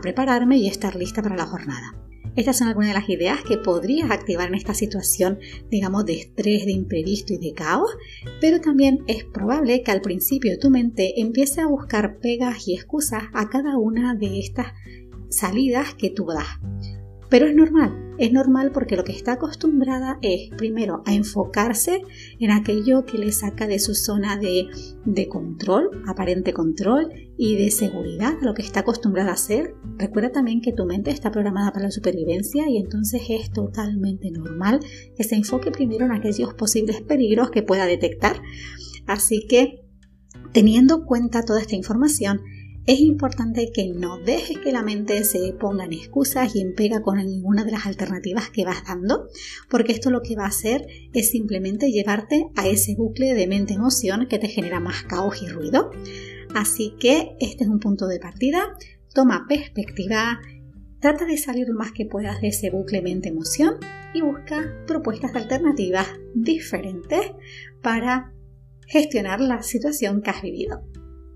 prepararme 0.00 0.58
y 0.58 0.68
estar 0.68 0.96
lista 0.96 1.22
para 1.22 1.36
la 1.36 1.46
jornada. 1.46 1.94
Estas 2.38 2.58
son 2.58 2.68
algunas 2.68 2.90
de 2.90 2.94
las 2.94 3.08
ideas 3.08 3.42
que 3.42 3.56
podrías 3.56 4.12
activar 4.12 4.46
en 4.46 4.54
esta 4.54 4.72
situación, 4.72 5.40
digamos, 5.72 6.06
de 6.06 6.20
estrés, 6.20 6.66
de 6.66 6.70
imprevisto 6.70 7.32
y 7.32 7.38
de 7.38 7.52
caos, 7.52 7.90
pero 8.40 8.60
también 8.60 9.00
es 9.08 9.24
probable 9.24 9.82
que 9.82 9.90
al 9.90 10.02
principio 10.02 10.56
tu 10.56 10.70
mente 10.70 11.20
empiece 11.20 11.60
a 11.60 11.66
buscar 11.66 12.20
pegas 12.20 12.68
y 12.68 12.74
excusas 12.74 13.24
a 13.32 13.48
cada 13.48 13.76
una 13.76 14.14
de 14.14 14.38
estas 14.38 14.68
salidas 15.28 15.94
que 15.94 16.10
tú 16.10 16.26
das. 16.26 16.46
Pero 17.28 17.46
es 17.46 17.56
normal, 17.56 18.14
es 18.18 18.32
normal 18.32 18.70
porque 18.72 18.94
lo 18.94 19.02
que 19.02 19.10
está 19.10 19.32
acostumbrada 19.32 20.20
es 20.22 20.48
primero 20.56 21.02
a 21.06 21.14
enfocarse 21.14 22.02
en 22.38 22.52
aquello 22.52 23.04
que 23.04 23.18
le 23.18 23.32
saca 23.32 23.66
de 23.66 23.80
su 23.80 23.96
zona 23.96 24.36
de, 24.36 24.68
de 25.04 25.26
control, 25.26 26.04
aparente 26.06 26.52
control 26.52 27.27
y 27.40 27.56
de 27.56 27.70
seguridad, 27.70 28.34
lo 28.42 28.52
que 28.52 28.62
está 28.62 28.80
acostumbrada 28.80 29.30
a 29.30 29.34
hacer. 29.34 29.74
Recuerda 29.96 30.32
también 30.32 30.60
que 30.60 30.72
tu 30.72 30.84
mente 30.84 31.12
está 31.12 31.30
programada 31.30 31.72
para 31.72 31.84
la 31.84 31.90
supervivencia 31.92 32.68
y 32.68 32.78
entonces 32.78 33.22
es 33.30 33.52
totalmente 33.52 34.30
normal 34.32 34.80
que 35.16 35.22
se 35.22 35.36
enfoque 35.36 35.70
primero 35.70 36.04
en 36.04 36.12
aquellos 36.12 36.52
posibles 36.54 37.00
peligros 37.00 37.50
que 37.50 37.62
pueda 37.62 37.86
detectar. 37.86 38.42
Así 39.06 39.46
que, 39.48 39.84
teniendo 40.52 40.96
en 40.96 41.04
cuenta 41.04 41.44
toda 41.44 41.60
esta 41.60 41.76
información, 41.76 42.40
es 42.86 43.00
importante 43.00 43.70
que 43.72 43.86
no 43.86 44.18
dejes 44.18 44.58
que 44.58 44.72
la 44.72 44.82
mente 44.82 45.22
se 45.22 45.52
ponga 45.52 45.84
en 45.84 45.92
excusas 45.92 46.56
y 46.56 46.60
en 46.60 46.74
pega 46.74 47.02
con 47.02 47.18
ninguna 47.18 47.64
de 47.64 47.70
las 47.72 47.86
alternativas 47.86 48.48
que 48.50 48.64
vas 48.64 48.82
dando, 48.84 49.28
porque 49.70 49.92
esto 49.92 50.10
lo 50.10 50.22
que 50.22 50.34
va 50.34 50.44
a 50.44 50.48
hacer 50.48 50.86
es 51.12 51.30
simplemente 51.30 51.92
llevarte 51.92 52.46
a 52.56 52.66
ese 52.66 52.96
bucle 52.96 53.34
de 53.34 53.46
mente-emoción 53.46 54.26
que 54.26 54.38
te 54.38 54.48
genera 54.48 54.80
más 54.80 55.02
caos 55.02 55.42
y 55.42 55.48
ruido. 55.48 55.90
Así 56.54 56.94
que 56.98 57.36
este 57.40 57.64
es 57.64 57.70
un 57.70 57.80
punto 57.80 58.06
de 58.06 58.18
partida. 58.18 58.76
Toma 59.14 59.46
perspectiva, 59.48 60.40
trata 61.00 61.24
de 61.24 61.38
salir 61.38 61.68
lo 61.68 61.74
más 61.74 61.92
que 61.92 62.06
puedas 62.06 62.40
de 62.40 62.48
ese 62.48 62.70
bucle 62.70 63.02
mente-emoción 63.02 63.76
y 64.14 64.22
busca 64.22 64.84
propuestas 64.86 65.34
alternativas 65.34 66.08
diferentes 66.34 67.32
para 67.82 68.32
gestionar 68.86 69.40
la 69.40 69.62
situación 69.62 70.22
que 70.22 70.30
has 70.30 70.42
vivido. 70.42 70.82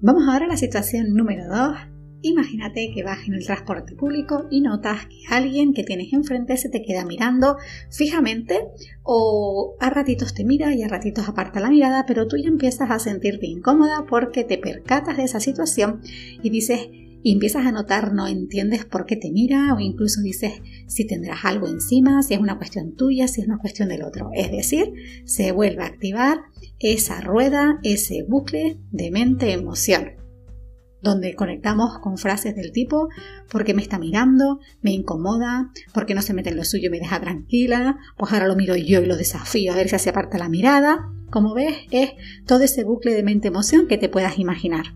Vamos 0.00 0.24
ahora 0.28 0.46
a 0.46 0.48
la 0.48 0.56
situación 0.56 1.14
número 1.14 1.44
2. 1.48 1.91
Imagínate 2.24 2.92
que 2.94 3.02
vas 3.02 3.26
en 3.26 3.34
el 3.34 3.44
transporte 3.44 3.96
público 3.96 4.46
y 4.48 4.60
notas 4.60 5.06
que 5.06 5.22
alguien 5.28 5.74
que 5.74 5.82
tienes 5.82 6.12
enfrente 6.12 6.56
se 6.56 6.68
te 6.68 6.82
queda 6.82 7.04
mirando 7.04 7.56
fijamente 7.90 8.60
o 9.02 9.74
a 9.80 9.90
ratitos 9.90 10.32
te 10.32 10.44
mira 10.44 10.72
y 10.72 10.82
a 10.84 10.88
ratitos 10.88 11.28
aparta 11.28 11.58
la 11.58 11.70
mirada, 11.70 12.06
pero 12.06 12.28
tú 12.28 12.36
ya 12.36 12.48
empiezas 12.48 12.90
a 12.92 13.00
sentirte 13.00 13.46
incómoda 13.46 14.06
porque 14.08 14.44
te 14.44 14.56
percatas 14.56 15.16
de 15.16 15.24
esa 15.24 15.40
situación 15.40 16.00
y 16.42 16.50
dices, 16.50 16.88
y 17.24 17.32
empiezas 17.32 17.66
a 17.66 17.72
notar, 17.72 18.12
no 18.12 18.28
entiendes 18.28 18.84
por 18.84 19.04
qué 19.04 19.16
te 19.16 19.32
mira 19.32 19.74
o 19.74 19.80
incluso 19.80 20.20
dices 20.20 20.62
si 20.86 21.04
tendrás 21.04 21.44
algo 21.44 21.66
encima, 21.66 22.22
si 22.22 22.34
es 22.34 22.40
una 22.40 22.56
cuestión 22.56 22.94
tuya, 22.94 23.26
si 23.26 23.40
es 23.40 23.48
una 23.48 23.58
cuestión 23.58 23.88
del 23.88 24.02
otro. 24.04 24.30
Es 24.32 24.52
decir, 24.52 24.92
se 25.24 25.50
vuelve 25.50 25.82
a 25.82 25.86
activar 25.86 26.42
esa 26.78 27.20
rueda, 27.20 27.80
ese 27.82 28.24
bucle 28.28 28.78
de 28.90 29.10
mente-emoción, 29.10 30.21
donde 31.02 31.34
conectamos 31.34 31.98
con 31.98 32.16
frases 32.16 32.54
del 32.54 32.72
tipo 32.72 33.08
porque 33.50 33.74
me 33.74 33.82
está 33.82 33.98
mirando, 33.98 34.60
me 34.80 34.92
incomoda, 34.92 35.70
porque 35.92 36.14
no 36.14 36.22
se 36.22 36.32
mete 36.32 36.50
en 36.50 36.56
lo 36.56 36.64
suyo 36.64 36.86
y 36.86 36.90
me 36.90 37.00
deja 37.00 37.20
tranquila, 37.20 37.98
pues 38.16 38.32
ahora 38.32 38.46
lo 38.46 38.56
miro 38.56 38.76
yo 38.76 39.02
y 39.02 39.06
lo 39.06 39.16
desafío 39.16 39.72
a 39.72 39.76
ver 39.76 39.88
si 39.88 39.98
se 39.98 40.10
aparta 40.10 40.38
la 40.38 40.48
mirada. 40.48 41.10
Como 41.30 41.54
ves, 41.54 41.76
es 41.90 42.10
todo 42.46 42.62
ese 42.62 42.84
bucle 42.84 43.14
de 43.14 43.22
mente-emoción 43.22 43.88
que 43.88 43.98
te 43.98 44.08
puedas 44.08 44.38
imaginar. 44.38 44.94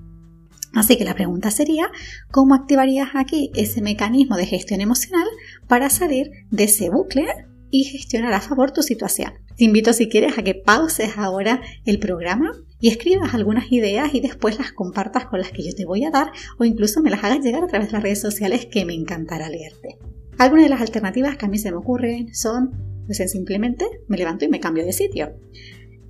Así 0.74 0.96
que 0.96 1.04
la 1.04 1.14
pregunta 1.14 1.50
sería, 1.50 1.90
¿cómo 2.30 2.54
activarías 2.54 3.08
aquí 3.14 3.50
ese 3.54 3.80
mecanismo 3.80 4.36
de 4.36 4.46
gestión 4.46 4.82
emocional 4.82 5.26
para 5.66 5.88
salir 5.88 6.30
de 6.50 6.64
ese 6.64 6.90
bucle 6.90 7.26
y 7.70 7.84
gestionar 7.84 8.32
a 8.32 8.40
favor 8.40 8.72
tu 8.72 8.82
situación? 8.82 9.32
Te 9.56 9.64
invito 9.64 9.92
si 9.92 10.08
quieres 10.08 10.38
a 10.38 10.42
que 10.42 10.54
pauses 10.54 11.16
ahora 11.16 11.60
el 11.84 11.98
programa 11.98 12.52
y 12.80 12.88
escribas 12.88 13.34
algunas 13.34 13.72
ideas 13.72 14.14
y 14.14 14.20
después 14.20 14.58
las 14.58 14.72
compartas 14.72 15.26
con 15.26 15.40
las 15.40 15.50
que 15.50 15.64
yo 15.64 15.74
te 15.74 15.86
voy 15.86 16.04
a 16.04 16.10
dar 16.10 16.32
o 16.58 16.64
incluso 16.64 17.02
me 17.02 17.10
las 17.10 17.24
hagas 17.24 17.40
llegar 17.40 17.64
a 17.64 17.66
través 17.66 17.88
de 17.88 17.92
las 17.94 18.02
redes 18.02 18.20
sociales 18.20 18.66
que 18.66 18.84
me 18.84 18.94
encantará 18.94 19.48
leerte. 19.48 19.98
Algunas 20.38 20.64
de 20.64 20.70
las 20.70 20.82
alternativas 20.82 21.36
que 21.36 21.46
a 21.46 21.48
mí 21.48 21.58
se 21.58 21.70
me 21.70 21.78
ocurren 21.78 22.34
son, 22.34 23.02
pues 23.06 23.18
simplemente 23.30 23.86
me 24.08 24.18
levanto 24.18 24.44
y 24.44 24.48
me 24.48 24.60
cambio 24.60 24.84
de 24.84 24.92
sitio. 24.92 25.32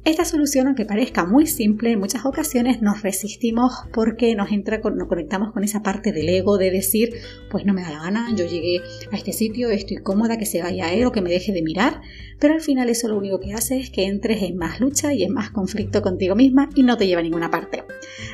Esta 0.07 0.25
solución, 0.25 0.69
aunque 0.69 0.85
parezca 0.85 1.27
muy 1.27 1.49
simple, 1.49 1.91
en 1.91 1.99
muchas 1.99 2.25
ocasiones 2.25 2.81
nos 2.81 3.03
resistimos 3.03 3.73
porque 3.93 4.37
nos, 4.37 4.53
entra, 4.53 4.79
nos 4.79 5.09
conectamos 5.09 5.53
con 5.53 5.65
esa 5.65 5.83
parte 5.83 6.13
del 6.13 6.29
ego 6.29 6.59
de 6.59 6.71
decir, 6.71 7.11
pues 7.51 7.67
no 7.67 7.75
me 7.75 7.83
da 7.83 7.91
la 7.91 8.03
gana, 8.05 8.29
yo 8.37 8.47
llegué 8.47 8.79
a 9.11 9.17
este 9.17 9.33
sitio, 9.33 9.69
estoy 9.69 9.97
cómoda, 9.97 10.39
que 10.39 10.47
se 10.47 10.63
vaya 10.63 10.87
a 10.87 10.93
él 10.93 11.07
o 11.07 11.11
que 11.11 11.23
me 11.23 11.31
deje 11.31 11.53
de 11.53 11.61
mirar, 11.61 12.03
pero 12.39 12.55
al 12.55 12.61
final 12.61 12.89
eso 12.89 13.09
lo 13.09 13.19
único 13.19 13.41
que 13.41 13.55
hace 13.55 13.81
es 13.81 13.91
que 13.91 14.05
entres 14.05 14.45
en 14.45 14.57
más 14.57 14.79
lucha 14.79 15.13
y 15.13 15.25
en 15.25 15.33
más 15.33 15.51
conflicto 15.51 16.03
contigo 16.03 16.37
misma 16.37 16.71
y 16.77 16.85
no 16.85 16.97
te 16.97 17.09
lleva 17.09 17.19
a 17.19 17.25
ninguna 17.25 17.51
parte. 17.51 17.83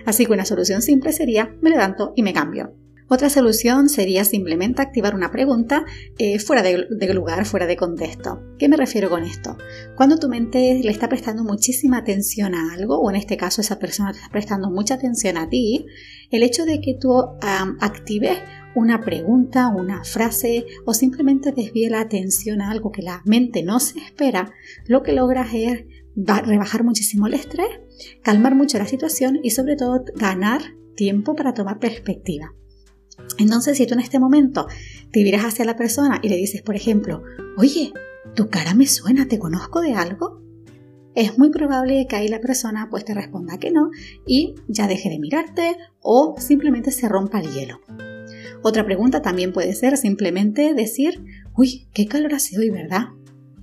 Así 0.05 0.27
que 0.27 0.33
una 0.35 0.45
solución 0.45 0.83
simple 0.83 1.11
sería, 1.15 1.57
me 1.63 1.71
levanto 1.71 2.13
y 2.15 2.23
me 2.23 2.35
cambio. 2.35 2.75
Otra 3.09 3.29
solución 3.29 3.89
sería 3.89 4.25
simplemente 4.25 4.81
activar 4.81 5.15
una 5.15 5.31
pregunta 5.31 5.85
eh, 6.19 6.39
fuera 6.39 6.63
de, 6.63 7.15
lugar, 7.15 7.45
fuera 7.45 7.67
de 7.67 7.77
contexto. 7.77 8.43
¿Qué 8.59 8.69
me 8.69 8.77
refiero 8.77 9.11
con 9.11 9.25
esto? 9.25 9.57
Cuando 9.97 10.17
tu 10.17 10.29
mente 10.29 10.81
le 10.83 10.91
está 10.91 11.09
prestando 11.09 11.45
muchísima 11.45 11.99
atención 11.99 12.55
a 12.55 12.73
algo, 12.73 12.99
o 12.99 13.11
en 13.11 13.17
este 13.17 13.37
caso 13.37 13.61
esa 13.61 13.79
persona 13.79 14.13
te 14.13 14.19
está 14.19 14.31
prestando 14.31 14.71
mucha 14.71 14.95
atención 14.95 15.37
a 15.37 15.49
ti, 15.49 15.87
el 16.31 16.43
hecho 16.43 16.65
de 16.65 16.81
que 16.81 16.97
tú 16.99 17.13
actives 17.81 18.39
una 18.75 19.03
pregunta, 19.03 19.69
una 19.69 20.05
frase 20.05 20.65
o 20.87 20.95
simplemente 20.95 21.53
desvíe 21.53 21.91
la 21.91 22.01
atención 22.01 22.63
a 22.63 22.71
algo 22.71 22.91
que 22.91 23.03
la 23.03 23.23
mente 23.27 23.63
no 23.63 23.81
se 23.81 23.99
espera, 23.99 24.53
lo 24.87 25.03
que 25.03 25.13
logras 25.13 25.53
es 25.53 25.85
rebajar 26.17 26.85
muchísimo 26.85 27.27
el 27.27 27.35
estrés, 27.35 27.69
calmar 28.23 28.55
mucho 28.55 28.79
la 28.79 28.87
situación 28.87 29.41
y 29.43 29.51
sobre 29.51 29.77
todo 29.77 30.05
ganar 30.17 30.63
tiempo 30.97 31.35
para 31.35 31.55
tomar 31.55 31.79
perspectiva. 31.79 32.55
Entonces, 33.39 33.77
si 33.77 33.87
tú 33.87 33.95
en 33.95 34.01
este 34.01 34.19
momento 34.19 34.67
te 35.11 35.23
miras 35.23 35.45
hacia 35.45 35.65
la 35.65 35.77
persona 35.77 36.21
y 36.23 36.29
le 36.29 36.37
dices, 36.37 36.63
por 36.63 36.77
ejemplo, 36.77 37.23
oye, 37.57 37.93
tu 38.35 38.49
cara 38.49 38.75
me 38.75 38.87
suena, 38.87 39.29
¿te 39.29 39.39
conozco 39.39 39.81
de 39.81 39.95
algo? 39.95 40.41
Es 41.15 41.39
muy 41.39 41.51
probable 41.51 42.07
que 42.09 42.17
ahí 42.17 42.29
la 42.29 42.41
persona 42.41 42.89
pues 42.91 43.05
te 43.05 43.13
responda 43.13 43.59
que 43.59 43.71
no 43.71 43.91
y 44.27 44.55
ya 44.69 44.87
deje 44.87 45.11
de 45.11 45.19
mirarte 45.19 45.77
o 46.01 46.35
simplemente 46.39 46.91
se 46.91 47.09
rompa 47.09 47.41
el 47.41 47.53
hielo. 47.53 47.81
Otra 48.63 48.85
pregunta 48.85 49.21
también 49.21 49.53
puede 49.53 49.75
ser 49.75 49.97
simplemente 49.97 50.73
decir, 50.73 51.23
uy, 51.57 51.89
qué 51.93 52.07
calor 52.07 52.33
hace 52.33 52.59
hoy, 52.59 52.71
¿verdad? 52.71 53.09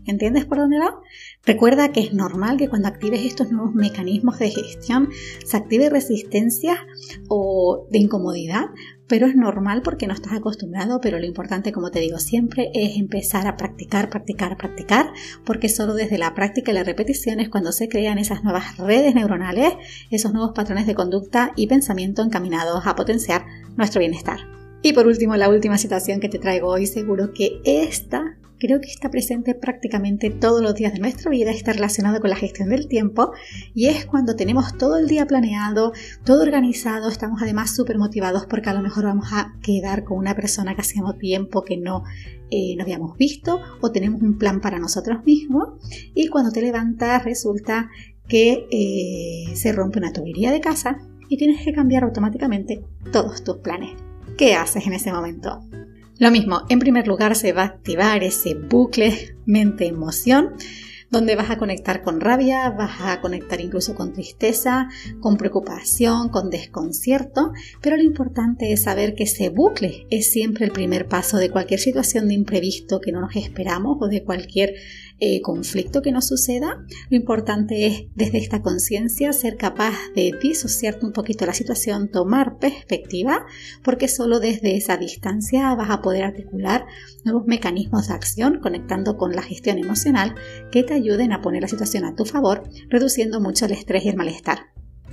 ¿Entiendes 0.06 0.46
por 0.46 0.58
dónde 0.58 0.78
va? 0.78 1.00
Recuerda 1.46 1.92
que 1.92 2.02
es 2.02 2.14
normal 2.14 2.58
que 2.58 2.68
cuando 2.68 2.90
actives 2.90 3.26
estos 3.26 3.50
nuevos 3.50 3.74
mecanismos 3.74 4.40
de 4.40 4.52
gestión 4.52 5.10
se 5.46 5.58
active 5.58 5.90
resistencia 5.90 6.86
o 7.28 7.88
de 7.90 8.00
incomodidad, 8.00 8.66
pero 9.08 9.26
es 9.26 9.36
normal 9.36 9.82
porque 9.82 10.06
no 10.06 10.14
estás 10.14 10.34
acostumbrado, 10.34 11.00
pero 11.02 11.18
lo 11.18 11.26
importante, 11.26 11.72
como 11.72 11.92
te 11.92 12.00
digo 12.00 12.20
siempre, 12.20 12.70
es 12.74 12.98
empezar 12.98 13.48
a 13.48 13.58
practicar, 13.58 14.10
practicar, 14.10 14.58
practicar, 14.58 15.12
porque 15.46 15.70
solo 15.70 15.96
desde 15.96 16.20
la 16.20 16.36
práctica 16.36 16.72
y 16.72 16.76
la 16.76 16.84
repetición 16.84 17.40
es 17.40 17.50
cuando 17.50 17.72
se 17.72 17.90
crean 17.90 18.20
esas 18.20 18.44
nuevas 18.44 18.78
redes 18.78 19.16
neuronales, 19.16 19.74
esos 20.12 20.34
nuevos 20.34 20.52
patrones 20.54 20.86
de 20.86 20.96
conducta 20.96 21.54
y 21.56 21.68
pensamiento 21.68 22.22
encaminados 22.22 22.86
a 22.86 22.96
potenciar 22.96 23.46
nuestro 23.78 24.00
bienestar. 24.00 24.40
Y 24.82 24.94
por 24.94 25.08
último, 25.08 25.36
la 25.36 25.50
última 25.50 25.78
situación 25.78 26.20
que 26.20 26.30
te 26.30 26.40
traigo 26.40 26.68
hoy, 26.68 26.86
seguro 26.86 27.34
que 27.34 27.60
esta 27.66 28.38
creo 28.60 28.82
que 28.82 28.90
está 28.90 29.10
presente 29.10 29.56
prácticamente 29.56 30.30
todos 30.30 30.62
los 30.62 30.76
días 30.76 30.94
de 30.94 31.00
nuestra 31.00 31.32
vida, 31.32 31.52
está 31.52 31.74
relacionado 31.74 32.20
con 32.20 32.30
la 32.30 32.36
gestión 32.36 32.70
del 32.70 32.88
tiempo 32.88 33.32
y 33.74 33.88
es 33.88 34.06
cuando 34.06 34.36
tenemos 34.36 34.78
todo 34.78 34.98
el 34.98 35.08
día 35.08 35.26
planeado, 35.26 35.94
todo 36.24 36.44
organizado, 36.44 37.10
estamos 37.10 37.42
además 37.42 37.76
súper 37.76 37.98
motivados 37.98 38.46
porque 38.46 38.70
a 38.70 38.74
lo 38.74 38.82
mejor 38.82 39.06
vamos 39.06 39.30
a 39.32 39.54
quedar 39.62 40.04
con 40.04 40.18
una 40.18 40.36
persona 40.36 40.76
que 40.76 40.82
hacíamos 40.82 41.18
tiempo 41.18 41.64
que 41.64 41.78
no, 41.78 42.04
eh, 42.52 42.76
no 42.76 42.84
habíamos 42.84 43.18
visto 43.18 43.62
o 43.82 43.92
tenemos 43.92 44.22
un 44.22 44.38
plan 44.38 44.62
para 44.62 44.80
nosotros 44.80 45.24
mismos 45.26 45.70
y 46.14 46.28
cuando 46.28 46.52
te 46.52 46.62
levantas 46.62 47.24
resulta 47.24 47.90
que 48.28 48.68
eh, 48.72 49.56
se 49.56 49.72
rompe 49.72 50.00
una 50.00 50.14
tubería 50.14 50.52
de 50.52 50.62
casa 50.62 50.98
y 51.30 51.38
tienes 51.38 51.64
que 51.64 51.74
cambiar 51.74 52.04
automáticamente 52.04 52.84
todos 53.12 53.44
tus 53.44 53.58
planes. 53.58 53.92
¿Qué 54.38 54.56
haces 54.56 54.86
en 54.86 54.94
ese 54.94 55.12
momento? 55.12 55.62
Lo 56.20 56.32
mismo, 56.32 56.64
en 56.68 56.80
primer 56.80 57.08
lugar 57.08 57.34
se 57.38 57.54
va 57.54 57.62
a 57.62 57.68
activar 57.68 58.26
ese 58.26 58.54
bucle 58.54 59.38
mente-emoción 59.46 60.50
donde 61.10 61.36
vas 61.36 61.50
a 61.50 61.58
conectar 61.58 62.04
con 62.04 62.20
rabia, 62.20 62.70
vas 62.70 63.00
a 63.00 63.22
conectar 63.22 63.60
incluso 63.62 63.96
con 63.96 64.12
tristeza, 64.14 64.90
con 65.22 65.38
preocupación, 65.38 66.28
con 66.30 66.50
desconcierto, 66.50 67.54
pero 67.82 67.96
lo 67.96 68.04
importante 68.04 68.72
es 68.74 68.84
saber 68.84 69.16
que 69.16 69.24
ese 69.24 69.50
bucle 69.50 70.06
es 70.10 70.32
siempre 70.32 70.66
el 70.66 70.72
primer 70.72 71.08
paso 71.08 71.38
de 71.38 71.50
cualquier 71.50 71.80
situación 71.80 72.28
de 72.28 72.36
imprevisto 72.36 73.00
que 73.00 73.12
no 73.12 73.22
nos 73.22 73.36
esperamos 73.36 73.98
o 74.02 74.08
de 74.08 74.24
cualquier 74.24 74.76
eh, 75.20 75.42
conflicto 75.42 76.02
que 76.02 76.12
nos 76.12 76.28
suceda, 76.28 76.86
lo 77.10 77.18
importante 77.18 77.86
es 77.86 78.06
desde 78.16 78.38
esta 78.38 78.62
conciencia 78.62 79.34
ser 79.34 79.58
capaz 79.58 79.94
de 80.16 80.34
disociarte 80.42 81.06
un 81.06 81.12
poquito 81.12 81.46
la 81.46 81.54
situación, 81.54 82.10
tomar 82.10 82.58
perspectiva, 82.58 83.46
porque 83.84 84.08
solo 84.08 84.40
desde 84.40 84.78
esa 84.78 84.98
distancia 84.98 85.76
vas 85.76 85.90
a 85.90 86.02
poder 86.02 86.24
articular 86.24 86.86
nuevos 87.26 87.46
mecanismos 87.48 88.08
de 88.08 88.14
acción 88.14 88.60
conectando 88.62 89.18
con 89.18 89.36
la 89.36 89.42
gestión 89.42 89.78
emocional 89.78 90.36
que 90.72 90.84
te 90.84 90.94
ayuden 90.94 91.34
a 91.34 91.42
poner 91.42 91.62
la 91.62 91.68
situación 91.68 92.06
a 92.06 92.16
tu 92.16 92.26
favor, 92.26 92.64
reduciendo 92.90 93.42
mucho 93.42 93.66
el 93.66 93.74
estrés 93.74 94.06
y 94.06 94.10
el 94.10 94.16
malestar. 94.16 94.60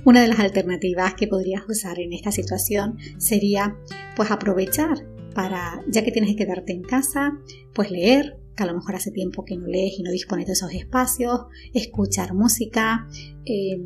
Una 0.05 0.21
de 0.21 0.29
las 0.29 0.39
alternativas 0.39 1.15
que 1.15 1.27
podrías 1.27 1.63
usar 1.67 1.99
en 1.99 2.13
esta 2.13 2.31
situación 2.31 2.97
sería 3.17 3.75
pues 4.15 4.31
aprovechar 4.31 5.05
para, 5.35 5.83
ya 5.87 6.03
que 6.03 6.11
tienes 6.11 6.31
que 6.31 6.45
quedarte 6.45 6.71
en 6.71 6.81
casa, 6.81 7.37
pues 7.73 7.91
leer, 7.91 8.37
que 8.57 8.63
a 8.63 8.65
lo 8.65 8.73
mejor 8.73 8.95
hace 8.95 9.11
tiempo 9.11 9.45
que 9.45 9.55
no 9.55 9.67
lees 9.67 9.99
y 9.99 10.03
no 10.03 10.11
dispones 10.11 10.47
de 10.47 10.53
esos 10.53 10.73
espacios, 10.73 11.45
escuchar 11.73 12.33
música, 12.33 13.07
eh, 13.45 13.79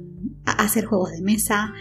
hacer 0.46 0.86
juegos 0.86 1.12
de 1.12 1.22
mesa, 1.22 1.74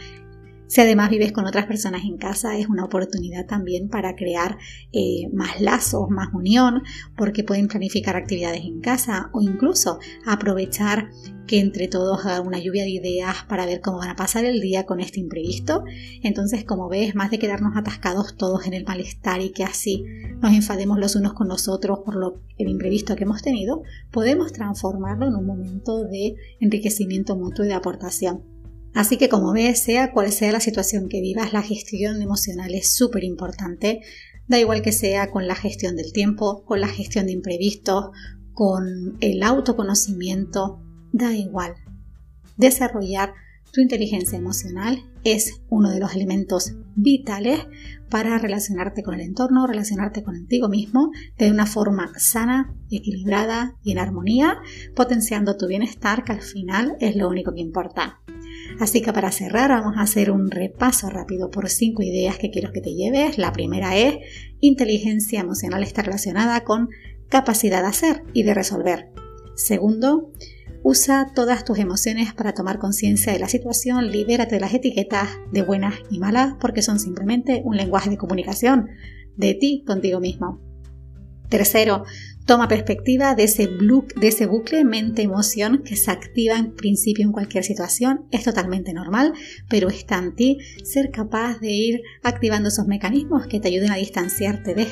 si 0.70 0.80
además 0.80 1.10
vives 1.10 1.32
con 1.32 1.46
otras 1.46 1.66
personas 1.66 2.04
en 2.04 2.16
casa, 2.16 2.56
es 2.56 2.68
una 2.68 2.84
oportunidad 2.84 3.44
también 3.44 3.88
para 3.88 4.14
crear 4.14 4.56
eh, 4.92 5.28
más 5.32 5.60
lazos, 5.60 6.08
más 6.10 6.28
unión, 6.32 6.84
porque 7.16 7.42
pueden 7.42 7.66
planificar 7.66 8.14
actividades 8.14 8.62
en 8.62 8.80
casa 8.80 9.30
o 9.32 9.40
incluso 9.40 9.98
aprovechar 10.24 11.10
que 11.48 11.58
entre 11.58 11.88
todos 11.88 12.24
haga 12.24 12.40
una 12.40 12.60
lluvia 12.60 12.84
de 12.84 12.90
ideas 12.90 13.38
para 13.48 13.66
ver 13.66 13.80
cómo 13.80 13.98
van 13.98 14.10
a 14.10 14.14
pasar 14.14 14.44
el 14.44 14.60
día 14.60 14.86
con 14.86 15.00
este 15.00 15.18
imprevisto. 15.18 15.82
Entonces, 16.22 16.62
como 16.64 16.88
ves, 16.88 17.16
más 17.16 17.32
de 17.32 17.40
quedarnos 17.40 17.76
atascados 17.76 18.36
todos 18.36 18.64
en 18.68 18.74
el 18.74 18.84
malestar 18.84 19.40
y 19.40 19.50
que 19.50 19.64
así 19.64 20.04
nos 20.40 20.52
enfademos 20.52 21.00
los 21.00 21.16
unos 21.16 21.32
con 21.32 21.48
los 21.48 21.66
otros 21.66 21.98
por 22.04 22.14
lo, 22.14 22.42
el 22.58 22.68
imprevisto 22.68 23.16
que 23.16 23.24
hemos 23.24 23.42
tenido, 23.42 23.82
podemos 24.12 24.52
transformarlo 24.52 25.26
en 25.26 25.34
un 25.34 25.46
momento 25.46 26.04
de 26.04 26.36
enriquecimiento 26.60 27.34
mutuo 27.34 27.64
y 27.64 27.68
de 27.68 27.74
aportación. 27.74 28.59
Así 28.94 29.16
que 29.16 29.28
como 29.28 29.52
ves, 29.52 29.82
sea 29.82 30.12
cual 30.12 30.32
sea 30.32 30.52
la 30.52 30.60
situación 30.60 31.08
que 31.08 31.20
vivas, 31.20 31.52
la 31.52 31.62
gestión 31.62 32.20
emocional 32.22 32.74
es 32.74 32.92
súper 32.92 33.24
importante. 33.24 34.00
Da 34.48 34.58
igual 34.58 34.82
que 34.82 34.92
sea 34.92 35.30
con 35.30 35.46
la 35.46 35.54
gestión 35.54 35.96
del 35.96 36.12
tiempo, 36.12 36.64
con 36.64 36.80
la 36.80 36.88
gestión 36.88 37.26
de 37.26 37.32
imprevistos, 37.32 38.10
con 38.52 39.16
el 39.20 39.42
autoconocimiento, 39.42 40.82
da 41.12 41.34
igual. 41.34 41.74
Desarrollar 42.56 43.32
tu 43.72 43.80
inteligencia 43.80 44.36
emocional 44.36 44.98
es 45.22 45.62
uno 45.68 45.90
de 45.90 46.00
los 46.00 46.14
elementos 46.14 46.74
vitales 46.96 47.60
para 48.08 48.36
relacionarte 48.38 49.04
con 49.04 49.14
el 49.14 49.20
entorno, 49.20 49.66
relacionarte 49.66 50.24
contigo 50.24 50.68
mismo 50.68 51.12
de 51.38 51.50
una 51.50 51.66
forma 51.66 52.10
sana, 52.18 52.74
equilibrada 52.90 53.76
y 53.84 53.92
en 53.92 53.98
armonía, 53.98 54.58
potenciando 54.96 55.56
tu 55.56 55.68
bienestar, 55.68 56.24
que 56.24 56.32
al 56.32 56.42
final 56.42 56.96
es 56.98 57.14
lo 57.14 57.28
único 57.28 57.54
que 57.54 57.60
importa. 57.60 58.20
Así 58.80 59.02
que 59.02 59.12
para 59.12 59.30
cerrar 59.30 59.68
vamos 59.68 59.98
a 59.98 60.00
hacer 60.00 60.30
un 60.30 60.50
repaso 60.50 61.10
rápido 61.10 61.50
por 61.50 61.68
cinco 61.68 62.02
ideas 62.02 62.38
que 62.38 62.50
quiero 62.50 62.72
que 62.72 62.80
te 62.80 62.94
lleves. 62.94 63.36
La 63.36 63.52
primera 63.52 63.94
es 63.94 64.16
inteligencia 64.60 65.40
emocional 65.40 65.82
está 65.82 66.00
relacionada 66.00 66.64
con 66.64 66.88
capacidad 67.28 67.82
de 67.82 67.88
hacer 67.88 68.22
y 68.32 68.42
de 68.42 68.54
resolver. 68.54 69.10
Segundo, 69.54 70.32
usa 70.82 71.30
todas 71.34 71.66
tus 71.66 71.78
emociones 71.78 72.32
para 72.32 72.54
tomar 72.54 72.78
conciencia 72.78 73.34
de 73.34 73.38
la 73.38 73.50
situación, 73.50 74.10
libérate 74.10 74.54
de 74.54 74.62
las 74.62 74.72
etiquetas 74.72 75.28
de 75.52 75.60
buenas 75.60 75.96
y 76.10 76.18
malas 76.18 76.54
porque 76.58 76.80
son 76.80 76.98
simplemente 76.98 77.60
un 77.62 77.76
lenguaje 77.76 78.08
de 78.08 78.16
comunicación 78.16 78.88
de 79.36 79.52
ti 79.52 79.84
contigo 79.86 80.20
mismo. 80.20 80.58
Tercero, 81.50 82.04
Toma 82.50 82.66
perspectiva 82.66 83.36
de 83.36 83.44
ese, 83.44 83.68
de 83.68 84.26
ese 84.26 84.46
bucle 84.46 84.84
mente-emoción 84.84 85.84
que 85.84 85.94
se 85.94 86.10
activa 86.10 86.56
en 86.56 86.74
principio 86.74 87.24
en 87.24 87.30
cualquier 87.30 87.62
situación. 87.62 88.26
Es 88.32 88.42
totalmente 88.42 88.92
normal, 88.92 89.34
pero 89.68 89.88
está 89.88 90.18
en 90.18 90.34
ti 90.34 90.58
ser 90.82 91.12
capaz 91.12 91.60
de 91.60 91.70
ir 91.70 92.00
activando 92.24 92.68
esos 92.68 92.88
mecanismos 92.88 93.46
que 93.46 93.60
te 93.60 93.68
ayuden 93.68 93.92
a 93.92 93.98
distanciarte 93.98 94.74
de 94.74 94.88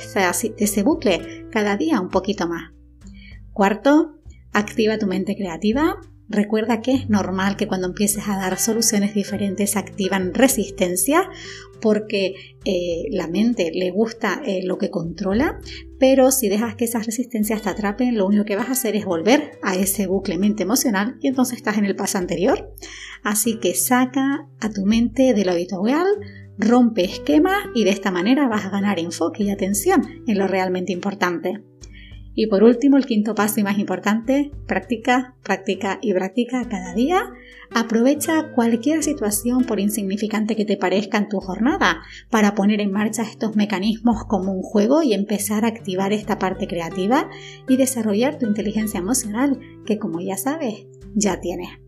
ese 0.57 0.83
bucle 0.85 1.49
cada 1.51 1.77
día 1.77 2.01
un 2.01 2.11
poquito 2.11 2.47
más. 2.47 2.71
Cuarto, 3.53 4.21
activa 4.53 4.97
tu 4.97 5.09
mente 5.09 5.35
creativa. 5.35 5.97
Recuerda 6.29 6.83
que 6.83 6.93
es 6.93 7.09
normal 7.09 7.57
que 7.57 7.67
cuando 7.67 7.87
empieces 7.87 8.29
a 8.29 8.37
dar 8.37 8.59
soluciones 8.59 9.15
diferentes 9.15 9.77
activan 9.77 10.35
resistencia 10.35 11.29
porque 11.81 12.35
eh, 12.65 13.05
la 13.11 13.29
mente 13.29 13.71
le 13.73 13.91
gusta 13.91 14.43
eh, 14.45 14.61
lo 14.65 14.77
que 14.79 14.91
controla, 14.91 15.59
pero 15.99 16.31
si 16.31 16.49
dejas 16.49 16.75
que 16.75 16.85
esas 16.85 17.07
resistencias 17.07 17.63
te 17.63 17.71
atrapen, 17.71 18.17
lo 18.17 18.27
único 18.27 18.45
que 18.45 18.57
vas 18.57 18.69
a 18.69 18.73
hacer 18.73 18.95
es 18.95 19.05
volver 19.05 19.59
a 19.63 19.75
ese 19.77 20.07
bucle 20.07 20.39
mente 20.39 20.65
emocional 20.65 21.17
y 21.21 21.29
entonces 21.29 21.57
estás 21.57 21.79
en 21.79 21.87
el 21.87 21.97
paso 21.97 22.19
anterior. 22.19 22.75
Así 23.23 23.59
que 23.59 23.75
saca 23.75 24.49
a 24.61 24.71
tu 24.71 24.85
mente 24.85 25.33
de 25.35 25.45
lo 25.45 25.53
habitual, 25.53 26.07
rompe 26.59 27.05
esquemas 27.05 27.59
y 27.75 27.85
de 27.85 27.91
esta 27.91 28.11
manera 28.11 28.49
vas 28.49 28.67
a 28.67 28.71
ganar 28.71 28.99
enfoque 28.99 29.45
y 29.45 29.51
atención 29.51 30.03
en 30.27 30.39
lo 30.39 30.47
realmente 30.47 30.93
importante. 30.93 31.63
Y 32.41 32.47
por 32.47 32.63
último, 32.63 32.97
el 32.97 33.05
quinto 33.05 33.35
paso 33.35 33.59
y 33.59 33.65
más 33.65 33.81
importante, 33.81 34.53
practica, 34.69 35.35
practica 35.43 35.99
y 36.01 36.15
practica 36.15 36.69
cada 36.69 36.95
día. 36.95 37.33
Aprovecha 37.75 38.53
cualquier 38.55 39.03
situación, 39.03 39.65
por 39.65 39.81
insignificante 39.81 40.55
que 40.55 40.65
te 40.65 40.77
parezca 40.77 41.19
en 41.19 41.29
tu 41.29 41.41
jornada, 41.41 42.01
para 42.31 42.55
poner 42.55 42.81
en 42.81 42.93
marcha 42.93 43.25
estos 43.25 43.57
mecanismos 43.57 44.25
como 44.29 44.53
un 44.53 44.63
juego 44.63 45.03
y 45.03 45.15
empezar 45.15 45.65
a 45.65 45.69
activar 45.69 46.13
esta 46.13 46.39
parte 46.39 46.69
creativa 46.69 47.29
y 47.69 47.77
desarrollar 47.77 48.39
tu 48.39 48.47
inteligencia 48.47 49.01
emocional, 49.01 49.59
que 49.85 49.99
como 49.99 50.21
ya 50.21 50.37
sabes, 50.37 50.87
ya 51.17 51.41
tienes. 51.41 51.88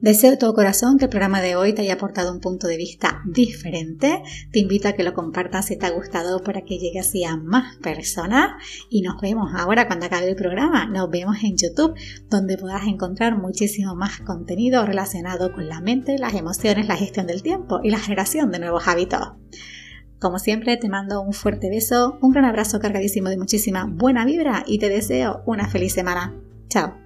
Deseo 0.00 0.30
de 0.30 0.36
todo 0.36 0.54
corazón 0.54 0.98
que 0.98 1.06
el 1.06 1.10
programa 1.10 1.40
de 1.40 1.56
hoy 1.56 1.72
te 1.72 1.82
haya 1.82 1.94
aportado 1.94 2.30
un 2.30 2.40
punto 2.40 2.66
de 2.66 2.76
vista 2.76 3.22
diferente. 3.24 4.22
Te 4.52 4.58
invito 4.58 4.88
a 4.88 4.92
que 4.92 5.02
lo 5.02 5.14
compartas 5.14 5.66
si 5.66 5.78
te 5.78 5.86
ha 5.86 5.90
gustado 5.90 6.42
para 6.42 6.62
que 6.62 6.78
llegue 6.78 7.00
así 7.00 7.24
a 7.24 7.36
más 7.36 7.76
personas. 7.78 8.62
Y 8.90 9.00
nos 9.00 9.20
vemos 9.20 9.52
ahora 9.56 9.86
cuando 9.86 10.06
acabe 10.06 10.28
el 10.28 10.36
programa. 10.36 10.86
Nos 10.86 11.10
vemos 11.10 11.36
en 11.42 11.56
YouTube, 11.56 11.94
donde 12.28 12.58
podrás 12.58 12.86
encontrar 12.86 13.38
muchísimo 13.38 13.94
más 13.96 14.20
contenido 14.20 14.84
relacionado 14.84 15.52
con 15.52 15.66
la 15.66 15.80
mente, 15.80 16.18
las 16.18 16.34
emociones, 16.34 16.88
la 16.88 16.96
gestión 16.96 17.26
del 17.26 17.42
tiempo 17.42 17.80
y 17.82 17.90
la 17.90 17.98
generación 17.98 18.50
de 18.50 18.58
nuevos 18.58 18.86
hábitos. 18.88 19.32
Como 20.20 20.38
siempre, 20.38 20.76
te 20.76 20.88
mando 20.88 21.22
un 21.22 21.32
fuerte 21.32 21.70
beso, 21.70 22.18
un 22.20 22.32
gran 22.32 22.44
abrazo 22.44 22.80
cargadísimo 22.80 23.28
de 23.30 23.38
muchísima 23.38 23.86
buena 23.90 24.24
vibra 24.24 24.62
y 24.66 24.78
te 24.78 24.88
deseo 24.88 25.42
una 25.46 25.68
feliz 25.68 25.94
semana. 25.94 26.34
Chao. 26.68 27.05